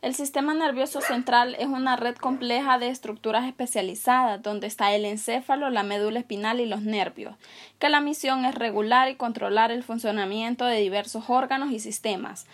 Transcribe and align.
El 0.00 0.14
sistema 0.14 0.54
nervioso 0.54 1.00
central 1.00 1.56
es 1.58 1.66
una 1.66 1.96
red 1.96 2.14
compleja 2.14 2.78
de 2.78 2.88
estructuras 2.88 3.46
especializadas 3.48 4.40
donde 4.40 4.68
está 4.68 4.94
el 4.94 5.04
encéfalo, 5.04 5.70
la 5.70 5.82
médula 5.82 6.20
espinal 6.20 6.60
y 6.60 6.66
los 6.66 6.82
nervios, 6.82 7.34
que 7.80 7.88
la 7.88 8.00
misión 8.00 8.44
es 8.44 8.54
regular 8.54 9.08
y 9.08 9.16
controlar 9.16 9.72
el 9.72 9.82
funcionamiento 9.82 10.66
de 10.66 10.78
diversos 10.78 11.24
órganos 11.28 11.72
y 11.72 11.80
sistemas. 11.80 12.46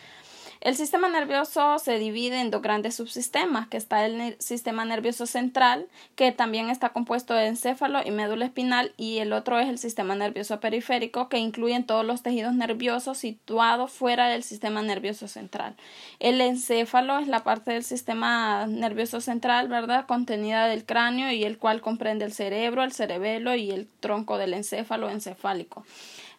El 0.65 0.77
sistema 0.77 1.11
nervioso 1.11 1.79
se 1.79 1.99
divide 1.99 2.41
en 2.41 2.51
dos 2.51 2.63
grandes 2.63 2.95
subsistemas, 2.95 3.69
que 3.69 3.77
está 3.77 4.07
el 4.07 4.35
sistema 4.41 4.87
nervioso 4.87 5.27
central, 5.27 5.87
que 6.17 6.33
también 6.33 6.71
está 6.71 6.89
compuesto 6.89 7.35
de 7.35 7.49
encéfalo 7.49 8.01
y 8.03 8.11
médula 8.11 8.47
espinal, 8.47 8.95
y 8.97 9.19
el 9.19 9.35
otro 9.35 9.59
es 9.59 9.69
el 9.69 9.77
sistema 9.77 10.15
nervioso 10.15 10.61
periférico, 10.61 11.29
que 11.29 11.37
incluye 11.37 11.83
todos 11.83 12.07
los 12.07 12.23
tejidos 12.23 12.55
nerviosos 12.55 13.19
situados 13.19 13.93
fuera 13.93 14.29
del 14.29 14.43
sistema 14.43 14.81
nervioso 14.81 15.29
central. 15.29 15.77
El 16.19 16.41
encéfalo 16.41 17.19
es 17.19 17.29
la 17.29 17.45
parte 17.45 17.73
del 17.73 17.85
sistema 17.85 18.67
nervioso 18.67 19.21
central, 19.21 19.69
¿verdad?, 19.69 20.07
contenida 20.07 20.67
del 20.67 20.87
cráneo 20.87 21.31
y 21.31 21.45
el 21.45 21.59
cual 21.59 21.83
comprende 21.83 22.25
el 22.25 22.33
cerebro, 22.33 22.85
el 22.85 22.93
cerebelo 22.93 23.55
y 23.55 23.71
el 23.71 23.87
tronco 24.01 24.39
del 24.39 24.55
encéfalo 24.55 25.11
encefálico. 25.11 25.85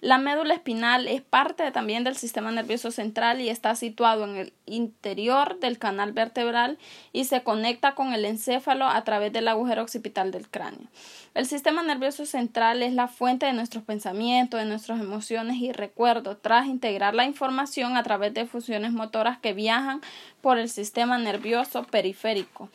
La 0.02 0.18
médula 0.18 0.54
espinal 0.54 1.08
es 1.08 1.22
parte 1.22 1.72
también 1.72 2.04
del 2.04 2.16
sistema 2.16 2.52
nervioso 2.52 2.92
central 2.92 3.42
y 3.42 3.50
está 3.50 3.76
situado 3.76 4.26
en 4.26 4.36
el 4.36 4.54
interior 4.66 5.60
del 5.60 5.80
canal 5.80 6.12
vertebral 6.12 6.78
y 7.14 7.26
se 7.26 7.44
conecta 7.44 7.96
con 7.96 8.14
el 8.14 8.26
encéfalo 8.26 8.88
a 8.88 9.04
través 9.04 9.32
del 9.32 9.48
agujero 9.48 9.82
occipital 9.82 10.32
del 10.32 10.50
cráneo. 10.50 10.88
El 11.34 11.46
sistema 11.46 11.84
nervioso 11.84 12.26
central 12.26 12.84
es 12.84 12.94
la 12.94 13.08
fuente 13.08 13.46
de 13.46 13.54
nuestros 13.54 13.84
pensamientos, 13.84 14.60
de 14.60 14.66
nuestras 14.66 15.00
emociones 15.00 15.58
y 15.58 15.72
recuerdos, 15.72 16.42
tras 16.42 16.68
integrar 16.68 17.14
la 17.14 17.26
información 17.26 17.98
a 17.98 18.04
través 18.04 18.34
de 18.34 18.46
funciones 18.46 18.92
motoras 18.92 19.40
que 19.40 19.54
viajan 19.54 20.02
por 20.42 20.58
el 20.58 20.70
sistema 20.70 21.18
nervioso 21.18 21.84
periférico. 21.84 22.70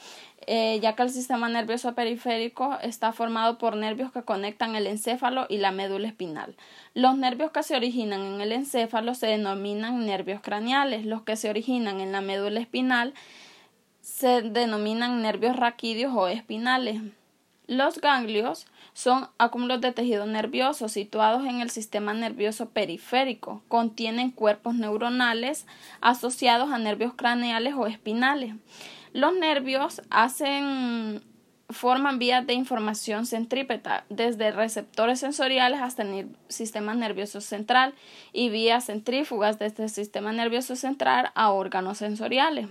Eh, 0.46 0.80
ya 0.80 0.96
que 0.96 1.02
el 1.02 1.10
sistema 1.10 1.48
nervioso 1.48 1.94
periférico 1.94 2.78
está 2.82 3.12
formado 3.12 3.58
por 3.58 3.76
nervios 3.76 4.10
que 4.10 4.22
conectan 4.22 4.74
el 4.74 4.86
encéfalo 4.86 5.46
y 5.48 5.58
la 5.58 5.70
médula 5.70 6.08
espinal. 6.08 6.56
Los 6.94 7.16
nervios 7.16 7.50
que 7.50 7.62
se 7.62 7.76
originan 7.76 8.22
en 8.22 8.40
el 8.40 8.52
encéfalo 8.52 9.14
se 9.14 9.26
denominan 9.26 10.06
nervios 10.06 10.40
craneales, 10.40 11.04
los 11.04 11.22
que 11.22 11.36
se 11.36 11.50
originan 11.50 12.00
en 12.00 12.12
la 12.12 12.22
médula 12.22 12.58
espinal 12.58 13.12
se 14.00 14.42
denominan 14.42 15.22
nervios 15.22 15.56
raquídeos 15.56 16.12
o 16.14 16.28
espinales. 16.28 17.02
Los 17.66 18.00
ganglios 18.00 18.66
son 18.94 19.28
acúmulos 19.38 19.80
de 19.80 19.92
tejido 19.92 20.26
nervioso 20.26 20.88
situados 20.88 21.44
en 21.44 21.60
el 21.60 21.70
sistema 21.70 22.12
nervioso 22.12 22.70
periférico. 22.70 23.62
Contienen 23.68 24.32
cuerpos 24.32 24.74
neuronales 24.74 25.66
asociados 26.00 26.72
a 26.72 26.78
nervios 26.78 27.14
craneales 27.14 27.74
o 27.74 27.86
espinales. 27.86 28.54
Los 29.12 29.34
nervios 29.34 30.02
hacen 30.10 31.22
forman 31.70 32.18
vías 32.18 32.46
de 32.46 32.52
información 32.52 33.26
centrípeta 33.26 34.04
desde 34.08 34.50
receptores 34.50 35.20
sensoriales 35.20 35.80
hasta 35.80 36.02
el 36.02 36.28
sistema 36.48 36.94
nervioso 36.94 37.40
central 37.40 37.94
y 38.32 38.50
vías 38.50 38.86
centrífugas 38.86 39.58
desde 39.58 39.84
el 39.84 39.90
sistema 39.90 40.32
nervioso 40.32 40.76
central 40.76 41.30
a 41.34 41.50
órganos 41.52 41.98
sensoriales. 41.98 42.68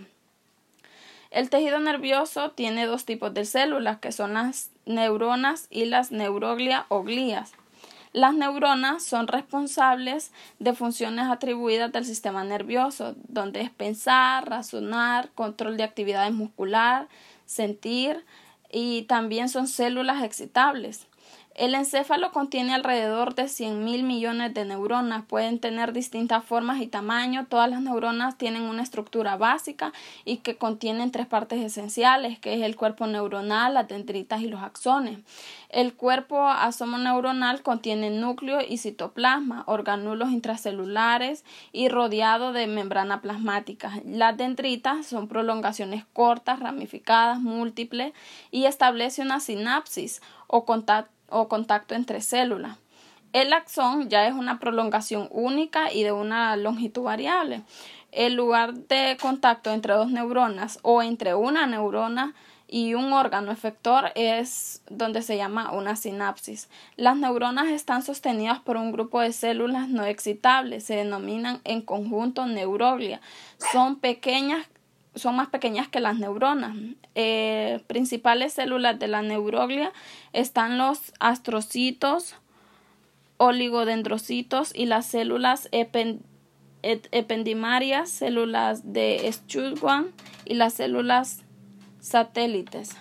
El 1.32 1.50
tejido 1.50 1.80
nervioso 1.80 2.52
tiene 2.52 2.88
dos 2.88 3.06
tipos 3.06 3.34
de 3.34 3.46
células 3.46 4.00
que 4.00 4.12
son 4.12 4.34
las 4.34 4.72
neuronas 4.86 5.68
y 5.70 5.86
las 5.86 6.12
neuroglia 6.12 6.86
o 6.90 7.04
glías. 7.04 7.54
Las 8.12 8.34
neuronas 8.34 9.04
son 9.04 9.28
responsables 9.28 10.32
de 10.58 10.74
funciones 10.74 11.28
atribuidas 11.28 11.92
del 11.92 12.06
sistema 12.06 12.44
nervioso, 12.44 13.16
donde 13.28 13.62
es 13.62 13.70
pensar, 13.70 14.50
razonar, 14.50 15.30
control 15.36 15.78
de 15.78 15.84
actividades 15.84 16.34
muscular, 16.34 17.08
sentir 17.46 18.26
y 18.72 19.04
también 19.04 19.50
son 19.50 19.68
células 19.68 20.24
excitables. 20.24 21.09
El 21.56 21.76
encéfalo 21.76 22.32
contiene 22.32 22.74
alrededor 22.74 23.36
de 23.36 23.50
100 23.50 23.84
mil 23.84 24.04
millones 24.04 24.54
de 24.54 24.64
neuronas. 24.64 25.26
Pueden 25.26 25.60
tener 25.60 25.92
distintas 25.92 26.46
formas 26.46 26.80
y 26.80 26.88
tamaños. 26.88 27.50
Todas 27.50 27.70
las 27.70 27.82
neuronas 27.82 28.38
tienen 28.38 28.62
una 28.62 28.84
estructura 28.84 29.36
básica 29.36 29.92
y 30.24 30.38
que 30.38 30.56
contienen 30.56 31.12
tres 31.12 31.28
partes 31.28 31.62
esenciales, 31.62 32.40
que 32.40 32.54
es 32.54 32.62
el 32.62 32.78
cuerpo 32.78 33.08
neuronal, 33.08 33.74
las 33.74 33.88
dendritas 33.90 34.42
y 34.42 34.48
los 34.48 34.62
axones. 34.62 35.20
El 35.70 35.94
cuerpo 35.96 36.48
asomoneuronal 36.48 37.62
contiene 37.62 38.10
núcleo 38.10 38.60
y 38.66 38.78
citoplasma, 38.78 39.64
organulos 39.68 40.32
intracelulares 40.32 41.44
y 41.74 41.90
rodeado 41.90 42.54
de 42.54 42.68
membrana 42.68 43.22
plasmática. 43.22 43.92
Las 44.06 44.38
dendritas 44.38 45.06
son 45.06 45.28
prolongaciones 45.28 46.06
cortas, 46.14 46.60
ramificadas, 46.60 47.40
múltiples 47.42 48.14
y 48.50 48.66
establece 48.66 49.22
una 49.24 49.40
sinapsis 49.40 50.22
o 50.48 50.64
contacto 50.66 51.19
o 51.32 51.48
contacto 51.48 51.96
entre 51.96 52.22
células. 52.22 52.78
El 53.32 53.54
axón 53.54 54.10
ya 54.10 54.28
es 54.28 54.34
una 54.34 54.60
prolongación 54.60 55.28
única 55.32 55.94
y 55.94 56.04
de 56.04 56.12
una 56.12 56.56
longitud 56.56 57.04
variable. 57.04 57.62
El 58.12 58.34
lugar 58.34 58.74
de 58.74 59.18
contacto 59.22 59.72
entre 59.72 59.94
dos 59.94 60.10
neuronas 60.10 60.80
o 60.82 61.04
entre 61.04 61.36
una 61.36 61.68
neurona 61.68 62.34
y 62.68 62.94
un 62.94 63.14
órgano 63.14 63.52
efector 63.52 64.12
es 64.16 64.84
donde 64.90 65.22
se 65.22 65.38
llama 65.38 65.72
una 65.72 65.96
sinapsis. 65.96 66.70
Las 66.96 67.18
neuronas 67.18 67.68
están 67.68 68.04
sostenidas 68.04 68.60
por 68.60 68.78
un 68.78 68.92
grupo 68.92 69.22
de 69.22 69.34
células 69.34 69.90
no 69.90 70.06
excitables, 70.06 70.84
se 70.84 70.96
denominan 70.96 71.62
en 71.64 71.82
conjunto 71.82 72.46
neuroglia. 72.46 73.22
Son 73.72 73.96
pequeñas 74.00 74.68
son 75.16 75.36
más 75.36 75.50
pequeñas 75.50 75.88
que 75.88 76.00
las 76.00 76.18
neuronas. 76.18 76.76
Eh, 77.16 77.82
principales 77.88 78.54
células 78.54 79.00
de 79.00 79.08
la 79.08 79.22
neuroglia 79.22 79.92
están 80.34 80.78
los 80.78 81.14
astrocitos, 81.20 82.36
oligodendrocitos 83.38 84.72
y 84.76 84.86
las 84.86 85.06
células 85.06 85.70
ependimarias, 86.82 88.10
células 88.10 88.94
de 88.94 89.32
Schwann 89.32 90.12
y 90.46 90.56
las 90.56 90.74
células 90.74 91.44
satélites. 92.00 92.98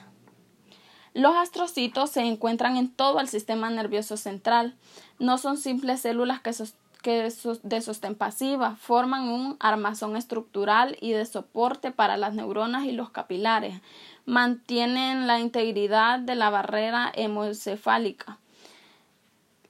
Los 1.15 1.35
astrocitos 1.37 2.11
se 2.11 2.21
encuentran 2.21 2.77
en 2.77 2.91
todo 2.91 3.19
el 3.21 3.29
sistema 3.29 3.71
nervioso 3.71 4.17
central. 4.17 4.77
No 5.19 5.39
son 5.39 5.57
simples 5.57 6.01
células 6.01 6.41
que, 6.41 6.53
que 7.03 7.31
de 7.63 7.81
sostén 7.81 8.15
pasiva 8.15 8.77
forman 8.77 9.29
un 9.29 9.57
armazón 9.61 10.17
estructural 10.17 10.97
y 11.01 11.13
de 11.13 11.25
soporte 11.25 11.91
para 11.91 12.17
las 12.17 12.35
neuronas 12.35 12.85
y 12.85 12.93
los 12.93 13.11
capilares. 13.11 13.81
Mantienen 14.27 15.27
la 15.27 15.39
integridad 15.39 16.19
de 16.19 16.35
la 16.35 16.51
barrera 16.51 17.11
hemocefálica. 17.15 18.39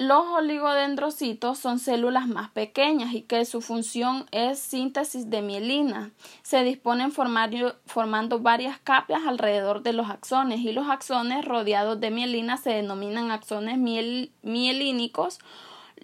Los 0.00 0.26
oligodendrocitos 0.26 1.58
son 1.58 1.80
células 1.80 2.28
más 2.28 2.50
pequeñas 2.50 3.12
y 3.14 3.22
que 3.22 3.44
su 3.44 3.60
función 3.60 4.26
es 4.30 4.60
síntesis 4.60 5.28
de 5.28 5.42
mielina. 5.42 6.12
Se 6.42 6.62
disponen 6.62 7.10
formando 7.10 8.38
varias 8.38 8.78
capas 8.78 9.22
alrededor 9.26 9.82
de 9.82 9.92
los 9.92 10.08
axones 10.08 10.60
y 10.60 10.70
los 10.70 10.88
axones 10.88 11.44
rodeados 11.44 11.98
de 11.98 12.12
mielina 12.12 12.58
se 12.58 12.70
denominan 12.70 13.32
axones 13.32 13.76
mielínicos 13.76 15.40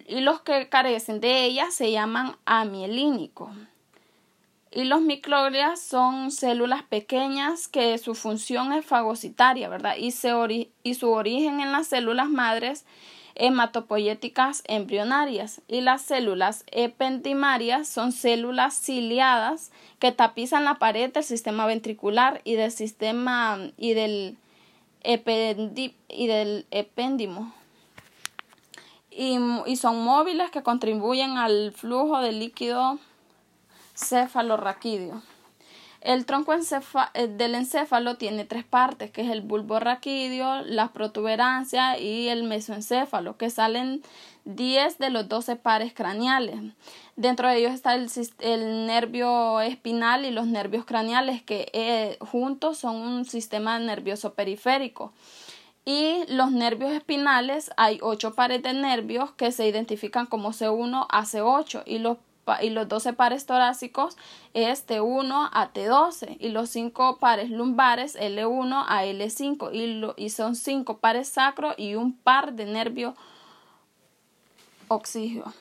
y 0.07 0.21
los 0.21 0.41
que 0.41 0.69
carecen 0.69 1.19
de 1.19 1.45
ella 1.45 1.71
se 1.71 1.91
llaman 1.91 2.35
amielínicos. 2.45 3.51
Y 4.71 4.83
los 4.83 5.01
microglias 5.01 5.79
son 5.79 6.31
células 6.31 6.83
pequeñas 6.83 7.69
que 7.69 7.97
su 7.97 8.13
función 8.13 8.73
es 8.73 8.85
fagocitaria, 8.85 9.69
¿verdad? 9.69 9.95
Y, 9.97 10.11
su 10.11 11.11
origen 11.11 11.61
en 11.61 11.71
las 11.71 11.87
células 11.87 12.29
madres 12.29 12.85
hematopoyéticas 13.35 14.63
embrionarias 14.67 15.61
y 15.67 15.81
las 15.81 16.01
células 16.01 16.65
ependimarias 16.71 17.87
son 17.87 18.11
células 18.11 18.75
ciliadas 18.75 19.71
que 19.99 20.11
tapizan 20.11 20.65
la 20.65 20.75
pared 20.75 21.11
del 21.11 21.23
sistema 21.23 21.65
ventricular 21.65 22.41
y 22.43 22.55
del 22.55 22.71
sistema 22.71 23.59
y 23.77 23.93
del, 23.93 24.37
y 25.03 26.27
del 26.27 26.65
epéndimo 26.71 27.53
y, 29.15 29.75
son 29.77 30.03
móviles 30.03 30.51
que 30.51 30.63
contribuyen 30.63 31.37
al 31.37 31.71
flujo 31.71 32.19
de 32.19 32.33
líquido 32.33 32.99
cefalorraquídeo. 33.95 35.21
El 36.01 36.25
tronco 36.25 36.53
eh, 36.53 37.27
del 37.27 37.55
encéfalo 37.55 38.17
tiene 38.17 38.45
tres 38.45 38.63
partes, 38.63 39.09
que 39.09 39.21
es 39.21 39.29
el 39.29 39.41
bulbo 39.41 39.79
raquídeo, 39.79 40.61
la 40.61 40.89
protuberancia 40.89 41.97
y 41.97 42.27
el 42.27 42.43
mesoencéfalo, 42.43 43.37
que 43.37 43.49
salen 43.49 44.03
10 44.43 44.99
de 44.99 45.09
los 45.09 45.27
12 45.27 45.55
pares 45.55 45.93
craneales. 45.93 46.59
Dentro 47.15 47.47
de 47.47 47.57
ellos 47.57 47.71
está 47.71 47.95
el, 47.95 48.85
nervio 48.85 49.61
espinal 49.61 50.25
y 50.25 50.31
los 50.31 50.45
nervios 50.45 50.85
craneales, 50.85 51.41
que 51.41 51.69
eh, 51.73 52.17
juntos 52.19 52.77
son 52.77 52.97
un 52.97 53.25
sistema 53.25 53.79
nervioso 53.79 54.35
periférico 54.35 55.11
y 55.85 56.25
los 56.27 56.51
nervios 56.51 56.91
espinales 56.91 57.71
hay 57.77 57.99
ocho 58.01 58.33
pares 58.33 58.63
de 58.63 58.73
nervios 58.73 59.31
que 59.31 59.51
se 59.51 59.67
identifican 59.67 60.25
como 60.25 60.51
C1 60.51 61.05
a 61.07 61.23
C8 61.23 61.83
y 61.85 61.99
los 61.99 62.17
y 62.61 62.69
los 62.69 62.87
12 62.87 63.13
pares 63.13 63.45
torácicos 63.45 64.17
es 64.53 64.85
T1 64.87 65.49
a 65.51 65.73
T12 65.73 66.37
y 66.39 66.49
los 66.49 66.69
5 66.69 67.17
pares 67.17 67.49
lumbares 67.49 68.15
L1 68.15 68.85
a 68.87 69.03
L5 69.05 69.71
y, 69.73 70.23
y 70.23 70.29
son 70.29 70.55
5 70.55 70.97
pares 70.97 71.27
sacro 71.27 71.73
y 71.75 71.95
un 71.95 72.13
par 72.13 72.53
de 72.53 72.65
nervio 72.65 73.15
oxígeno. 74.87 75.51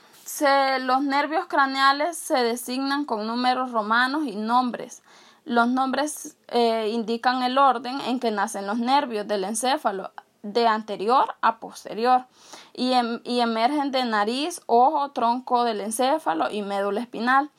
los 0.80 1.02
nervios 1.02 1.46
craneales 1.46 2.18
se 2.18 2.36
designan 2.42 3.04
con 3.04 3.26
números 3.26 3.72
romanos 3.72 4.26
y 4.26 4.36
nombres. 4.36 5.02
Los 5.44 5.68
nombres 5.68 6.36
eh, 6.48 6.90
indican 6.92 7.42
el 7.42 7.58
orden 7.58 8.00
en 8.02 8.18
que 8.18 8.30
nacen 8.30 8.66
los 8.66 8.78
nervios 8.78 9.28
del 9.28 9.44
encéfalo 9.44 10.10
de 10.42 10.66
anterior 10.66 11.34
a 11.40 11.58
posterior 11.58 12.26
em, 12.74 13.20
y, 13.24 13.40
emergen 13.40 13.90
de 13.90 14.04
nariz, 14.04 14.60
ojo, 14.66 15.10
tronco 15.10 15.64
del 15.64 15.80
encéfalo 15.80 16.50
y 16.50 16.62
médula 16.62 17.00
espinal, 17.00 17.50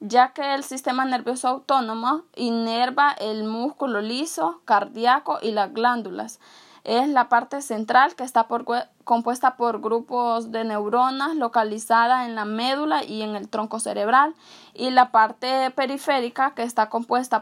ya 0.00 0.32
que 0.32 0.54
el 0.54 0.64
sistema 0.64 1.04
nervioso 1.04 1.48
autónomo 1.48 2.22
inerva 2.34 3.12
el 3.12 3.44
músculo 3.44 4.00
liso, 4.00 4.60
cardíaco 4.64 5.38
y 5.40 5.52
las 5.52 5.72
glándulas. 5.72 6.40
Es 6.84 7.08
la 7.08 7.28
parte 7.28 7.62
central 7.62 8.16
que 8.16 8.24
está 8.24 8.48
compuesta 9.04 9.56
por 9.56 9.80
grupos 9.80 10.50
de 10.50 10.64
neuronas 10.64 11.36
localizadas 11.36 12.26
en 12.26 12.34
la 12.34 12.44
médula 12.44 13.04
y 13.04 13.22
en 13.22 13.36
el 13.36 13.48
tronco 13.48 13.78
cerebral 13.78 14.34
y 14.74 14.90
la 14.90 15.12
parte 15.12 15.70
periférica 15.70 16.54
que 16.54 16.64
está 16.64 16.88
compuesta 16.88 17.40